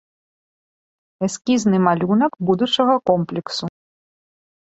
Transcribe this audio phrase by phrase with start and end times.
[1.27, 3.65] Эскізны малюнак будучага комплексу.